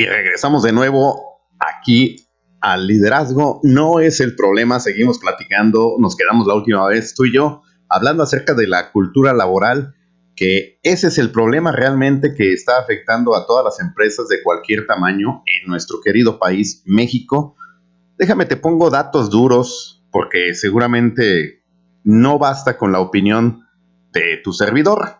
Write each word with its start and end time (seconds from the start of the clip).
Y 0.00 0.06
regresamos 0.06 0.62
de 0.62 0.72
nuevo 0.72 1.42
aquí 1.58 2.26
al 2.62 2.86
liderazgo. 2.86 3.60
No 3.62 4.00
es 4.00 4.20
el 4.20 4.34
problema, 4.34 4.80
seguimos 4.80 5.18
platicando, 5.18 5.96
nos 5.98 6.16
quedamos 6.16 6.46
la 6.46 6.54
última 6.54 6.86
vez 6.86 7.14
tú 7.14 7.26
y 7.26 7.34
yo 7.34 7.60
hablando 7.86 8.22
acerca 8.22 8.54
de 8.54 8.66
la 8.66 8.92
cultura 8.92 9.34
laboral, 9.34 9.94
que 10.34 10.78
ese 10.82 11.08
es 11.08 11.18
el 11.18 11.30
problema 11.30 11.70
realmente 11.70 12.32
que 12.34 12.54
está 12.54 12.78
afectando 12.78 13.36
a 13.36 13.46
todas 13.46 13.62
las 13.62 13.78
empresas 13.78 14.26
de 14.28 14.42
cualquier 14.42 14.86
tamaño 14.86 15.42
en 15.44 15.68
nuestro 15.68 16.00
querido 16.02 16.38
país, 16.38 16.82
México. 16.86 17.56
Déjame 18.16 18.46
te 18.46 18.56
pongo 18.56 18.88
datos 18.88 19.28
duros, 19.28 20.02
porque 20.10 20.54
seguramente 20.54 21.62
no 22.04 22.38
basta 22.38 22.78
con 22.78 22.90
la 22.90 23.00
opinión 23.00 23.66
de 24.14 24.38
tu 24.42 24.54
servidor. 24.54 25.18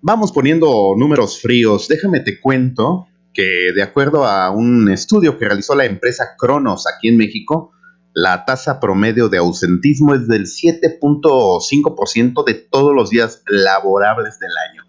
Vamos 0.00 0.32
poniendo 0.32 0.94
números 0.96 1.40
fríos. 1.40 1.86
Déjame 1.86 2.18
te 2.18 2.40
cuento 2.40 3.06
que 3.38 3.72
de 3.72 3.82
acuerdo 3.84 4.26
a 4.26 4.50
un 4.50 4.90
estudio 4.90 5.38
que 5.38 5.44
realizó 5.44 5.76
la 5.76 5.84
empresa 5.84 6.34
Cronos 6.36 6.88
aquí 6.88 7.06
en 7.06 7.16
México, 7.16 7.70
la 8.12 8.44
tasa 8.44 8.80
promedio 8.80 9.28
de 9.28 9.38
ausentismo 9.38 10.12
es 10.12 10.26
del 10.26 10.46
7.5% 10.46 12.44
de 12.44 12.54
todos 12.54 12.92
los 12.92 13.10
días 13.10 13.44
laborables 13.46 14.40
del 14.40 14.50
año. 14.68 14.82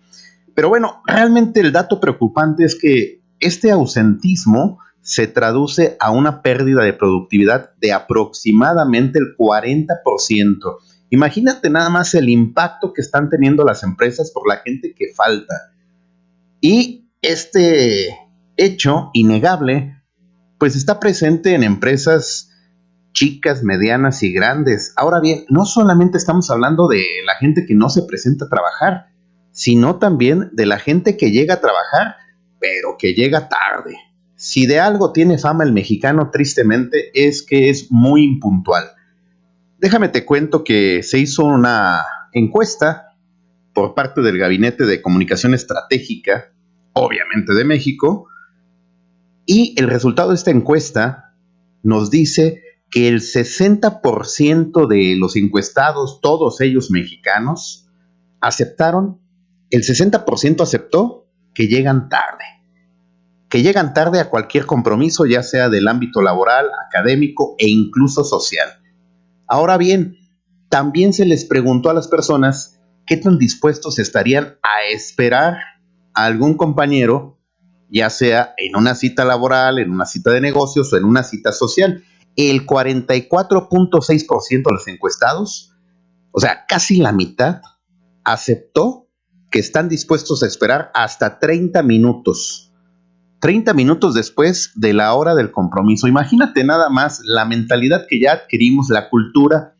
Pero 0.55 0.67
bueno, 0.67 1.03
realmente 1.05 1.59
el 1.59 1.71
dato 1.71 1.99
preocupante 1.99 2.65
es 2.65 2.73
que 2.73 3.21
este 3.39 3.69
ausentismo 3.69 4.79
se 5.01 5.27
traduce 5.27 5.95
a 5.99 6.09
una 6.09 6.41
pérdida 6.41 6.81
de 6.81 6.93
productividad 6.93 7.75
de 7.75 7.93
aproximadamente 7.93 9.19
el 9.19 9.37
40%. 9.37 9.85
Imagínate 11.11 11.69
nada 11.69 11.91
más 11.91 12.15
el 12.15 12.29
impacto 12.29 12.93
que 12.93 13.01
están 13.01 13.29
teniendo 13.29 13.63
las 13.63 13.83
empresas 13.83 14.31
por 14.31 14.47
la 14.47 14.57
gente 14.57 14.95
que 14.97 15.13
falta. 15.13 15.53
Y 16.61 17.11
este 17.21 18.28
hecho 18.59 19.09
innegable, 19.13 19.95
pues 20.57 20.75
está 20.75 20.99
presente 20.99 21.55
en 21.55 21.63
empresas 21.63 22.51
chicas, 23.13 23.63
medianas 23.63 24.21
y 24.23 24.31
grandes. 24.31 24.93
Ahora 24.95 25.19
bien, 25.19 25.45
no 25.49 25.65
solamente 25.65 26.17
estamos 26.17 26.49
hablando 26.51 26.87
de 26.87 27.03
la 27.25 27.35
gente 27.35 27.65
que 27.65 27.73
no 27.73 27.89
se 27.89 28.03
presenta 28.03 28.45
a 28.45 28.49
trabajar, 28.49 29.07
sino 29.51 29.97
también 29.97 30.49
de 30.53 30.65
la 30.65 30.77
gente 30.77 31.17
que 31.17 31.31
llega 31.31 31.55
a 31.55 31.61
trabajar, 31.61 32.15
pero 32.59 32.97
que 32.97 33.13
llega 33.13 33.49
tarde. 33.49 33.97
Si 34.35 34.65
de 34.65 34.79
algo 34.79 35.11
tiene 35.11 35.37
fama 35.37 35.63
el 35.63 35.73
mexicano, 35.73 36.29
tristemente, 36.31 37.11
es 37.13 37.41
que 37.41 37.69
es 37.69 37.91
muy 37.91 38.23
impuntual. 38.23 38.91
Déjame 39.79 40.09
te 40.09 40.25
cuento 40.25 40.63
que 40.63 41.03
se 41.03 41.19
hizo 41.19 41.45
una 41.45 42.01
encuesta 42.33 43.13
por 43.73 43.95
parte 43.95 44.21
del 44.21 44.37
Gabinete 44.37 44.85
de 44.85 45.01
Comunicación 45.01 45.53
Estratégica, 45.53 46.53
obviamente 46.93 47.53
de 47.53 47.65
México, 47.65 48.27
y 49.51 49.73
el 49.79 49.87
resultado 49.87 50.29
de 50.29 50.35
esta 50.35 50.51
encuesta 50.51 51.33
nos 51.81 52.11
dice 52.11 52.61
que 52.91 53.07
el 53.07 53.21
60% 53.21 54.87
de 54.87 55.15
los 55.17 55.35
encuestados, 55.35 56.19
todos 56.21 56.61
ellos 56.61 56.91
mexicanos, 56.91 57.89
aceptaron, 58.41 59.19
el 59.71 59.81
60% 59.81 60.61
aceptó 60.61 61.25
que 61.55 61.67
llegan 61.67 62.09
tarde, 62.09 62.43
que 63.49 63.63
llegan 63.63 63.95
tarde 63.95 64.19
a 64.19 64.29
cualquier 64.29 64.67
compromiso, 64.67 65.25
ya 65.25 65.41
sea 65.41 65.67
del 65.67 65.87
ámbito 65.87 66.21
laboral, 66.21 66.67
académico 66.87 67.55
e 67.57 67.69
incluso 67.69 68.23
social. 68.23 68.69
Ahora 69.47 69.77
bien, 69.77 70.15
también 70.69 71.11
se 71.11 71.25
les 71.25 71.45
preguntó 71.45 71.89
a 71.89 71.95
las 71.95 72.07
personas 72.07 72.79
qué 73.07 73.17
tan 73.17 73.39
dispuestos 73.39 73.97
estarían 73.97 74.59
a 74.61 74.93
esperar 74.93 75.55
a 76.13 76.25
algún 76.25 76.53
compañero 76.53 77.38
ya 77.89 78.09
sea 78.09 78.53
en 78.57 78.75
una 78.75 78.95
cita 78.95 79.25
laboral, 79.25 79.79
en 79.79 79.91
una 79.91 80.05
cita 80.05 80.31
de 80.31 80.41
negocios 80.41 80.93
o 80.93 80.97
en 80.97 81.03
una 81.03 81.23
cita 81.23 81.51
social. 81.51 82.03
El 82.35 82.65
44.6% 82.65 84.63
de 84.63 84.71
los 84.71 84.87
encuestados, 84.87 85.73
o 86.31 86.39
sea, 86.39 86.65
casi 86.67 86.97
la 86.97 87.11
mitad, 87.11 87.61
aceptó 88.23 89.07
que 89.51 89.59
están 89.59 89.89
dispuestos 89.89 90.43
a 90.43 90.47
esperar 90.47 90.91
hasta 90.93 91.39
30 91.39 91.81
minutos. 91.83 92.71
30 93.41 93.73
minutos 93.73 94.13
después 94.13 94.71
de 94.75 94.93
la 94.93 95.13
hora 95.13 95.33
del 95.33 95.51
compromiso. 95.51 96.07
Imagínate 96.07 96.63
nada 96.63 96.89
más 96.89 97.21
la 97.23 97.45
mentalidad 97.45 98.05
que 98.07 98.19
ya 98.19 98.33
adquirimos, 98.33 98.89
la 98.89 99.09
cultura. 99.09 99.75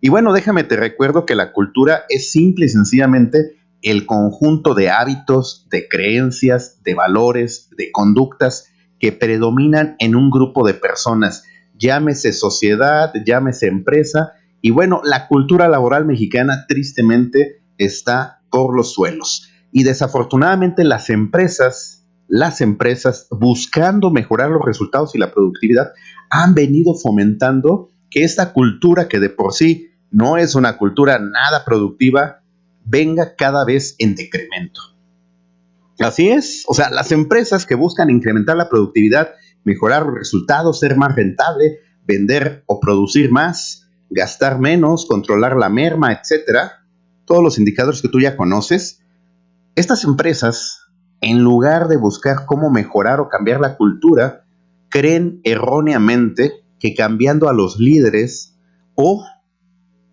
Y 0.00 0.08
bueno, 0.08 0.32
déjame 0.32 0.64
te 0.64 0.76
recuerdo 0.76 1.26
que 1.26 1.34
la 1.34 1.52
cultura 1.52 2.04
es 2.08 2.32
simple 2.32 2.66
y 2.66 2.68
sencillamente 2.70 3.56
el 3.86 4.04
conjunto 4.04 4.74
de 4.74 4.90
hábitos, 4.90 5.68
de 5.70 5.86
creencias, 5.86 6.82
de 6.82 6.94
valores, 6.94 7.70
de 7.76 7.92
conductas 7.92 8.66
que 8.98 9.12
predominan 9.12 9.94
en 10.00 10.16
un 10.16 10.28
grupo 10.28 10.66
de 10.66 10.74
personas, 10.74 11.44
llámese 11.78 12.32
sociedad, 12.32 13.12
llámese 13.24 13.68
empresa, 13.68 14.32
y 14.60 14.72
bueno, 14.72 15.02
la 15.04 15.28
cultura 15.28 15.68
laboral 15.68 16.04
mexicana 16.04 16.64
tristemente 16.66 17.62
está 17.78 18.40
por 18.50 18.74
los 18.74 18.92
suelos. 18.92 19.52
Y 19.70 19.84
desafortunadamente 19.84 20.82
las 20.82 21.08
empresas, 21.08 22.04
las 22.26 22.60
empresas 22.60 23.28
buscando 23.30 24.10
mejorar 24.10 24.50
los 24.50 24.64
resultados 24.64 25.14
y 25.14 25.18
la 25.18 25.30
productividad, 25.30 25.92
han 26.28 26.54
venido 26.54 26.94
fomentando 26.94 27.90
que 28.10 28.24
esta 28.24 28.52
cultura 28.52 29.06
que 29.06 29.20
de 29.20 29.30
por 29.30 29.52
sí 29.52 29.90
no 30.10 30.38
es 30.38 30.56
una 30.56 30.76
cultura 30.76 31.20
nada 31.20 31.64
productiva, 31.64 32.40
venga 32.86 33.34
cada 33.36 33.64
vez 33.64 33.96
en 33.98 34.14
decremento. 34.14 34.80
Así 35.98 36.28
es, 36.28 36.64
o 36.68 36.74
sea, 36.74 36.90
las 36.90 37.12
empresas 37.12 37.66
que 37.66 37.74
buscan 37.74 38.10
incrementar 38.10 38.56
la 38.56 38.68
productividad, 38.68 39.34
mejorar 39.64 40.06
los 40.06 40.14
resultados, 40.14 40.80
ser 40.80 40.96
más 40.96 41.14
rentable, 41.14 41.80
vender 42.06 42.62
o 42.66 42.80
producir 42.80 43.30
más, 43.30 43.88
gastar 44.10 44.58
menos, 44.60 45.06
controlar 45.06 45.56
la 45.56 45.68
merma, 45.68 46.12
etcétera, 46.12 46.84
todos 47.24 47.42
los 47.42 47.58
indicadores 47.58 48.02
que 48.02 48.08
tú 48.08 48.20
ya 48.20 48.36
conoces, 48.36 49.02
estas 49.74 50.04
empresas, 50.04 50.82
en 51.20 51.42
lugar 51.42 51.88
de 51.88 51.96
buscar 51.96 52.46
cómo 52.46 52.70
mejorar 52.70 53.20
o 53.20 53.28
cambiar 53.28 53.60
la 53.60 53.76
cultura, 53.76 54.44
creen 54.90 55.40
erróneamente 55.44 56.64
que 56.78 56.94
cambiando 56.94 57.48
a 57.48 57.52
los 57.52 57.78
líderes 57.78 58.56
o 58.94 59.24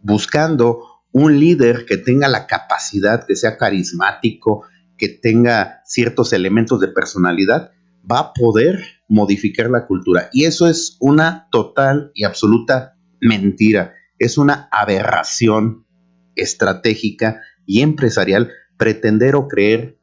buscando 0.02 0.93
un 1.14 1.40
líder 1.40 1.86
que 1.86 1.98
tenga 1.98 2.28
la 2.28 2.48
capacidad, 2.48 3.26
que 3.26 3.36
sea 3.36 3.58
carismático, 3.58 4.66
que 4.98 5.10
tenga 5.10 5.82
ciertos 5.86 6.34
elementos 6.34 6.80
de 6.80 6.90
personalidad, 6.90 7.72
va 8.10 8.20
a 8.20 8.34
poder 8.34 8.84
modificar 9.08 9.70
la 9.70 9.86
cultura. 9.86 10.30
Y 10.34 10.46
eso 10.46 10.68
es 10.68 10.98
una 11.00 11.48
total 11.52 12.12
y 12.14 12.26
absoluta 12.26 12.98
mentira. 13.22 13.94
Es 14.20 14.38
una 14.38 14.68
aberración 14.72 15.86
estratégica 16.36 17.42
y 17.66 17.82
empresarial 17.82 18.52
pretender 18.78 19.36
o 19.36 19.48
creer 19.48 20.00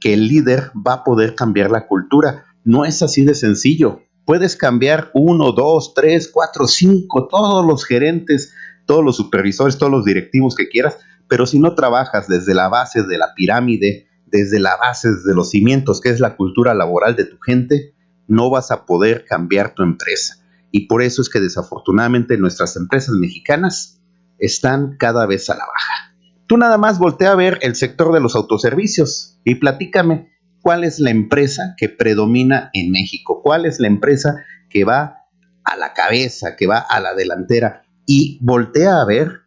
que 0.00 0.14
el 0.14 0.28
líder 0.28 0.70
va 0.74 0.94
a 0.94 1.04
poder 1.04 1.34
cambiar 1.34 1.70
la 1.70 1.86
cultura. 1.86 2.44
No 2.64 2.84
es 2.84 3.02
así 3.02 3.24
de 3.24 3.34
sencillo. 3.34 4.02
Puedes 4.24 4.56
cambiar 4.56 5.10
uno, 5.14 5.52
dos, 5.52 5.94
tres, 5.94 6.30
cuatro, 6.32 6.66
cinco, 6.66 7.28
todos 7.28 7.66
los 7.66 7.84
gerentes 7.84 8.54
todos 8.86 9.04
los 9.04 9.16
supervisores, 9.16 9.78
todos 9.78 9.92
los 9.92 10.04
directivos 10.04 10.54
que 10.54 10.68
quieras, 10.68 10.98
pero 11.28 11.46
si 11.46 11.58
no 11.58 11.74
trabajas 11.74 12.28
desde 12.28 12.54
la 12.54 12.68
base 12.68 13.02
de 13.02 13.18
la 13.18 13.34
pirámide, 13.34 14.08
desde 14.26 14.60
la 14.60 14.76
base 14.76 15.08
de 15.08 15.34
los 15.34 15.50
cimientos, 15.50 16.00
que 16.00 16.10
es 16.10 16.20
la 16.20 16.36
cultura 16.36 16.74
laboral 16.74 17.16
de 17.16 17.24
tu 17.24 17.38
gente, 17.38 17.94
no 18.26 18.50
vas 18.50 18.70
a 18.70 18.86
poder 18.86 19.24
cambiar 19.24 19.74
tu 19.74 19.82
empresa. 19.82 20.36
Y 20.70 20.86
por 20.86 21.02
eso 21.02 21.22
es 21.22 21.28
que 21.28 21.40
desafortunadamente 21.40 22.38
nuestras 22.38 22.76
empresas 22.76 23.14
mexicanas 23.14 24.00
están 24.38 24.96
cada 24.98 25.26
vez 25.26 25.48
a 25.50 25.54
la 25.54 25.66
baja. 25.66 26.14
Tú 26.46 26.56
nada 26.56 26.78
más 26.78 26.98
voltea 26.98 27.32
a 27.32 27.36
ver 27.36 27.58
el 27.62 27.76
sector 27.76 28.12
de 28.12 28.20
los 28.20 28.34
autoservicios 28.34 29.38
y 29.44 29.56
platícame 29.56 30.31
cuál 30.62 30.84
es 30.84 31.00
la 31.00 31.10
empresa 31.10 31.74
que 31.76 31.88
predomina 31.88 32.70
en 32.72 32.90
México, 32.90 33.40
cuál 33.42 33.66
es 33.66 33.80
la 33.80 33.88
empresa 33.88 34.44
que 34.70 34.84
va 34.84 35.26
a 35.64 35.76
la 35.76 35.92
cabeza, 35.92 36.56
que 36.56 36.66
va 36.66 36.78
a 36.78 37.00
la 37.00 37.14
delantera 37.14 37.82
y 38.06 38.38
voltea 38.40 39.00
a 39.00 39.04
ver 39.04 39.42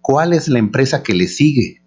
cuál 0.00 0.32
es 0.32 0.48
la 0.48 0.58
empresa 0.58 1.02
que 1.02 1.14
le 1.14 1.26
sigue. 1.26 1.82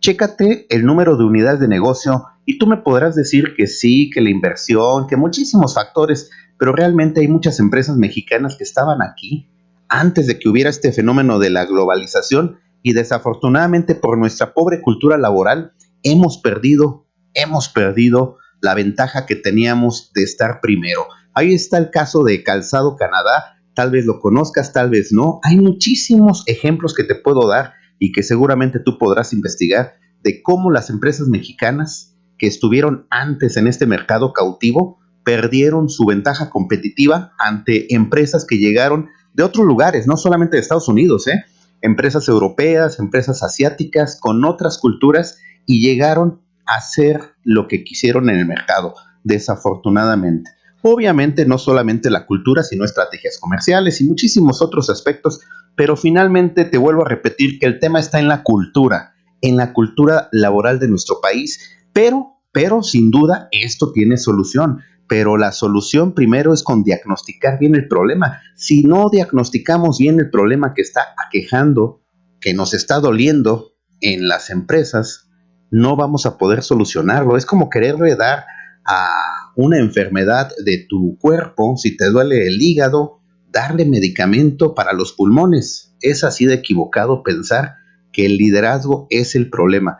Chécate 0.00 0.66
el 0.70 0.84
número 0.84 1.16
de 1.16 1.24
unidades 1.24 1.60
de 1.60 1.68
negocio 1.68 2.24
y 2.44 2.58
tú 2.58 2.66
me 2.66 2.78
podrás 2.78 3.14
decir 3.14 3.54
que 3.56 3.66
sí, 3.66 4.10
que 4.10 4.20
la 4.20 4.30
inversión, 4.30 5.06
que 5.06 5.16
muchísimos 5.16 5.74
factores, 5.74 6.30
pero 6.58 6.72
realmente 6.72 7.20
hay 7.20 7.28
muchas 7.28 7.60
empresas 7.60 7.96
mexicanas 7.96 8.56
que 8.56 8.64
estaban 8.64 9.02
aquí 9.02 9.48
antes 9.88 10.26
de 10.26 10.38
que 10.38 10.48
hubiera 10.48 10.70
este 10.70 10.92
fenómeno 10.92 11.38
de 11.38 11.50
la 11.50 11.66
globalización 11.66 12.58
y 12.82 12.92
desafortunadamente 12.92 13.94
por 13.94 14.16
nuestra 14.16 14.54
pobre 14.54 14.80
cultura 14.80 15.18
laboral 15.18 15.72
hemos 16.02 16.38
perdido, 16.38 17.06
hemos 17.34 17.68
perdido 17.68 18.38
la 18.60 18.74
ventaja 18.74 19.26
que 19.26 19.36
teníamos 19.36 20.12
de 20.14 20.22
estar 20.22 20.60
primero. 20.60 21.06
Ahí 21.34 21.54
está 21.54 21.78
el 21.78 21.90
caso 21.90 22.24
de 22.24 22.42
Calzado 22.42 22.96
Canadá, 22.96 23.56
tal 23.74 23.90
vez 23.90 24.04
lo 24.04 24.20
conozcas, 24.20 24.72
tal 24.72 24.90
vez 24.90 25.12
no. 25.12 25.40
Hay 25.42 25.56
muchísimos 25.56 26.42
ejemplos 26.46 26.94
que 26.94 27.04
te 27.04 27.14
puedo 27.14 27.48
dar 27.48 27.74
y 27.98 28.12
que 28.12 28.22
seguramente 28.22 28.80
tú 28.80 28.98
podrás 28.98 29.32
investigar 29.32 29.94
de 30.22 30.42
cómo 30.42 30.70
las 30.70 30.90
empresas 30.90 31.28
mexicanas 31.28 32.16
que 32.38 32.46
estuvieron 32.46 33.06
antes 33.10 33.56
en 33.56 33.66
este 33.68 33.86
mercado 33.86 34.32
cautivo 34.32 34.98
perdieron 35.24 35.88
su 35.88 36.04
ventaja 36.06 36.50
competitiva 36.50 37.32
ante 37.38 37.94
empresas 37.94 38.46
que 38.46 38.56
llegaron 38.56 39.08
de 39.34 39.42
otros 39.44 39.66
lugares, 39.66 40.06
no 40.06 40.16
solamente 40.16 40.56
de 40.56 40.62
Estados 40.62 40.88
Unidos, 40.88 41.28
¿eh? 41.28 41.44
empresas 41.82 42.28
europeas, 42.28 42.98
empresas 42.98 43.42
asiáticas 43.42 44.18
con 44.20 44.44
otras 44.44 44.78
culturas 44.78 45.38
y 45.66 45.80
llegaron 45.80 46.40
hacer 46.70 47.34
lo 47.44 47.68
que 47.68 47.84
quisieron 47.84 48.30
en 48.30 48.38
el 48.38 48.46
mercado, 48.46 48.94
desafortunadamente. 49.24 50.50
Obviamente 50.82 51.44
no 51.44 51.58
solamente 51.58 52.10
la 52.10 52.26
cultura, 52.26 52.62
sino 52.62 52.84
estrategias 52.84 53.38
comerciales 53.38 54.00
y 54.00 54.06
muchísimos 54.06 54.62
otros 54.62 54.88
aspectos, 54.88 55.40
pero 55.76 55.96
finalmente 55.96 56.64
te 56.64 56.78
vuelvo 56.78 57.04
a 57.04 57.08
repetir 57.08 57.58
que 57.58 57.66
el 57.66 57.78
tema 57.78 58.00
está 58.00 58.18
en 58.18 58.28
la 58.28 58.42
cultura, 58.42 59.14
en 59.42 59.56
la 59.56 59.72
cultura 59.72 60.28
laboral 60.32 60.78
de 60.78 60.88
nuestro 60.88 61.20
país, 61.20 61.76
pero, 61.92 62.38
pero 62.52 62.82
sin 62.82 63.10
duda 63.10 63.48
esto 63.50 63.92
tiene 63.92 64.16
solución 64.16 64.80
pero 65.10 65.36
la 65.36 65.50
solución 65.50 66.14
primero 66.14 66.54
es 66.54 66.62
con 66.62 66.84
diagnosticar 66.84 67.58
bien 67.58 67.74
el 67.74 67.88
problema. 67.88 68.42
Si 68.54 68.84
no 68.84 69.10
diagnosticamos 69.10 69.98
bien 69.98 70.20
el 70.20 70.30
problema 70.30 70.72
que 70.72 70.82
está 70.82 71.16
aquejando, 71.26 72.00
que 72.40 72.54
nos 72.54 72.74
está 72.74 73.00
doliendo 73.00 73.72
en 74.00 74.28
las 74.28 74.50
empresas, 74.50 75.28
no 75.70 75.96
vamos 75.96 76.26
a 76.26 76.36
poder 76.36 76.62
solucionarlo. 76.62 77.36
Es 77.36 77.46
como 77.46 77.70
quererle 77.70 78.16
dar 78.16 78.44
a 78.84 79.52
una 79.56 79.78
enfermedad 79.78 80.50
de 80.64 80.86
tu 80.88 81.18
cuerpo, 81.18 81.76
si 81.76 81.96
te 81.96 82.10
duele 82.10 82.46
el 82.46 82.60
hígado, 82.60 83.20
darle 83.52 83.84
medicamento 83.84 84.74
para 84.74 84.92
los 84.92 85.12
pulmones. 85.12 85.94
Es 86.00 86.24
así 86.24 86.46
de 86.46 86.54
equivocado 86.54 87.22
pensar 87.22 87.74
que 88.12 88.26
el 88.26 88.36
liderazgo 88.36 89.06
es 89.10 89.34
el 89.34 89.50
problema. 89.50 89.98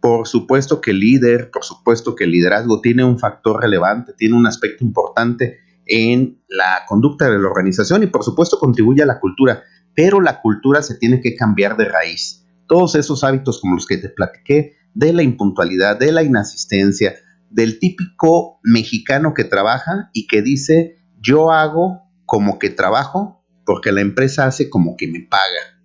Por 0.00 0.28
supuesto 0.28 0.80
que 0.80 0.92
el 0.92 1.00
líder, 1.00 1.50
por 1.50 1.64
supuesto 1.64 2.14
que 2.14 2.24
el 2.24 2.30
liderazgo 2.30 2.80
tiene 2.80 3.04
un 3.04 3.18
factor 3.18 3.60
relevante, 3.60 4.12
tiene 4.16 4.36
un 4.36 4.46
aspecto 4.46 4.84
importante 4.84 5.58
en 5.86 6.40
la 6.48 6.84
conducta 6.86 7.28
de 7.28 7.38
la 7.38 7.48
organización 7.48 8.02
y 8.02 8.06
por 8.06 8.22
supuesto 8.22 8.58
contribuye 8.58 9.02
a 9.02 9.06
la 9.06 9.18
cultura, 9.18 9.62
pero 9.94 10.20
la 10.20 10.40
cultura 10.40 10.82
se 10.82 10.96
tiene 10.96 11.20
que 11.20 11.34
cambiar 11.34 11.76
de 11.76 11.86
raíz. 11.86 12.46
Todos 12.68 12.94
esos 12.94 13.24
hábitos 13.24 13.60
como 13.60 13.74
los 13.74 13.86
que 13.86 13.96
te 13.96 14.10
platiqué, 14.10 14.77
de 14.98 15.12
la 15.12 15.22
impuntualidad, 15.22 15.96
de 15.96 16.10
la 16.10 16.24
inasistencia, 16.24 17.14
del 17.50 17.78
típico 17.78 18.58
mexicano 18.64 19.32
que 19.32 19.44
trabaja 19.44 20.10
y 20.12 20.26
que 20.26 20.42
dice, 20.42 20.98
yo 21.20 21.52
hago 21.52 22.02
como 22.26 22.58
que 22.58 22.68
trabajo 22.68 23.44
porque 23.64 23.92
la 23.92 24.00
empresa 24.00 24.46
hace 24.46 24.68
como 24.68 24.96
que 24.96 25.06
me 25.06 25.20
paga. 25.20 25.80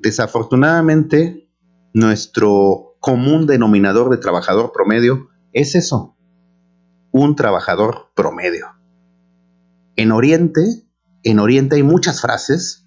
Desafortunadamente, 0.00 1.48
nuestro 1.92 2.96
común 2.98 3.46
denominador 3.46 4.10
de 4.10 4.16
trabajador 4.16 4.72
promedio 4.72 5.28
es 5.52 5.76
eso, 5.76 6.16
un 7.12 7.36
trabajador 7.36 8.10
promedio. 8.16 8.66
En 9.94 10.10
Oriente, 10.10 10.88
en 11.22 11.38
Oriente 11.38 11.76
hay 11.76 11.84
muchas 11.84 12.20
frases 12.20 12.84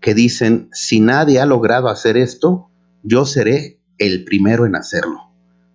que 0.00 0.14
dicen, 0.14 0.70
si 0.72 1.00
nadie 1.00 1.38
ha 1.38 1.44
logrado 1.44 1.88
hacer 1.88 2.16
esto, 2.16 2.70
yo 3.02 3.26
seré 3.26 3.79
el 4.00 4.24
primero 4.24 4.66
en 4.66 4.74
hacerlo. 4.74 5.30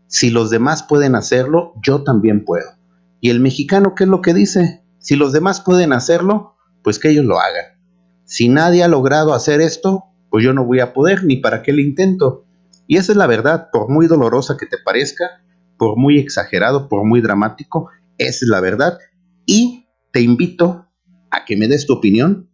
Si 0.08 0.32
los 0.32 0.50
demás 0.50 0.84
pueden 0.84 1.16
hacerlo, 1.16 1.74
yo 1.82 2.04
también 2.04 2.44
puedo. 2.44 2.72
Y 3.22 3.30
el 3.30 3.40
mexicano, 3.40 3.94
¿qué 3.96 4.04
es 4.04 4.10
lo 4.10 4.22
que 4.22 4.34
dice? 4.34 4.84
Si 4.98 5.16
los 5.16 5.32
demás 5.32 5.62
pueden 5.62 5.94
hacerlo, 5.94 6.56
pues 6.84 7.00
que 7.00 7.10
ellos 7.10 7.26
lo 7.26 7.40
hagan. 7.40 7.80
Si 8.26 8.50
nadie 8.50 8.84
ha 8.84 8.88
logrado 8.88 9.34
hacer 9.34 9.62
esto, 9.62 10.06
pues 10.32 10.44
yo 10.44 10.54
no 10.54 10.66
voy 10.66 10.80
a 10.80 10.92
poder, 10.92 11.24
ni 11.24 11.38
para 11.38 11.62
qué 11.62 11.72
le 11.72 11.84
intento. 11.84 12.46
Y 12.88 12.98
esa 12.98 13.12
es 13.12 13.18
la 13.18 13.28
verdad, 13.28 13.70
por 13.72 13.90
muy 13.90 14.08
dolorosa 14.08 14.58
que 14.58 14.66
te 14.66 14.78
parezca, 14.84 15.44
por 15.78 15.96
muy 15.96 16.18
exagerado, 16.18 16.90
por 16.90 17.06
muy 17.06 17.22
dramático, 17.22 17.90
esa 18.18 18.46
es 18.46 18.50
la 18.50 18.60
verdad. 18.60 18.98
Y 19.46 19.88
te 20.12 20.22
invito 20.22 20.88
a 21.30 21.46
que 21.46 21.58
me 21.58 21.68
des 21.68 21.86
tu 21.86 21.94
opinión. 21.94 22.50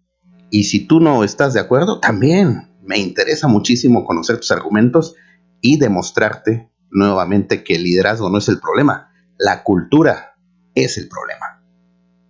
Y 0.50 0.66
si 0.66 0.86
tú 0.86 1.00
no 1.00 1.24
estás 1.24 1.54
de 1.54 1.62
acuerdo, 1.62 2.02
también 2.02 2.70
me 2.84 2.98
interesa 2.98 3.48
muchísimo 3.48 4.04
conocer 4.04 4.38
tus 4.38 4.52
argumentos 4.52 5.16
y 5.62 5.78
demostrarte 5.78 6.72
nuevamente 6.90 7.64
que 7.64 7.76
el 7.76 7.84
liderazgo 7.84 8.30
no 8.30 8.40
es 8.40 8.50
el 8.50 8.60
problema, 8.60 9.12
la 9.38 9.64
cultura 9.64 10.36
es 10.76 10.98
el 10.98 11.08
problema. 11.08 11.61